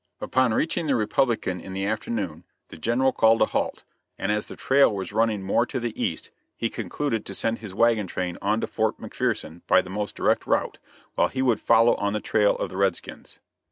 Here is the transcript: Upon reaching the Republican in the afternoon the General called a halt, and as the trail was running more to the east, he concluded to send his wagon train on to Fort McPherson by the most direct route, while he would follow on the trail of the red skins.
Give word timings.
Upon 0.19 0.51
reaching 0.51 0.87
the 0.87 0.95
Republican 0.95 1.61
in 1.61 1.73
the 1.73 1.85
afternoon 1.85 2.43
the 2.69 2.77
General 2.77 3.11
called 3.13 3.39
a 3.39 3.45
halt, 3.45 3.83
and 4.17 4.31
as 4.31 4.47
the 4.47 4.55
trail 4.55 4.91
was 4.91 5.11
running 5.13 5.43
more 5.43 5.67
to 5.67 5.79
the 5.79 5.93
east, 6.03 6.31
he 6.57 6.71
concluded 6.71 7.23
to 7.23 7.35
send 7.35 7.59
his 7.59 7.75
wagon 7.75 8.07
train 8.07 8.39
on 8.41 8.61
to 8.61 8.65
Fort 8.65 8.97
McPherson 8.97 9.61
by 9.67 9.79
the 9.79 9.91
most 9.91 10.15
direct 10.15 10.47
route, 10.47 10.79
while 11.13 11.27
he 11.27 11.43
would 11.43 11.59
follow 11.61 11.93
on 11.97 12.13
the 12.13 12.19
trail 12.19 12.55
of 12.55 12.69
the 12.71 12.77
red 12.77 12.95
skins. 12.95 13.39